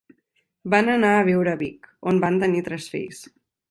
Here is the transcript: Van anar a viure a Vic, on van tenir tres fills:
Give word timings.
Van 0.75 0.89
anar 0.93 1.11
a 1.19 1.27
viure 1.29 1.53
a 1.53 1.61
Vic, 1.63 1.87
on 2.15 2.25
van 2.27 2.43
tenir 2.47 2.69
tres 2.73 2.93
fills: 2.97 3.27